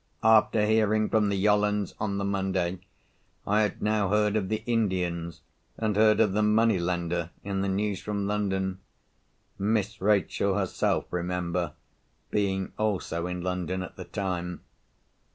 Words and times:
After 0.23 0.65
hearing 0.65 1.09
from 1.09 1.29
the 1.29 1.37
Yollands 1.37 1.93
on 1.99 2.17
the 2.17 2.25
Monday, 2.25 2.79
I 3.45 3.61
had 3.61 3.83
now 3.83 4.09
heard 4.09 4.35
of 4.35 4.49
the 4.49 4.63
Indians, 4.65 5.41
and 5.77 5.95
heard 5.95 6.19
of 6.19 6.33
the 6.33 6.41
money 6.41 6.79
lender, 6.79 7.29
in 7.43 7.61
the 7.61 7.67
news 7.67 8.01
from 8.01 8.25
London—Miss 8.25 10.01
Rachel 10.01 10.57
herself 10.57 11.05
remember, 11.11 11.73
being 12.31 12.73
also 12.79 13.27
in 13.27 13.41
London 13.41 13.83
at 13.83 13.95
the 13.95 14.05
time. 14.05 14.61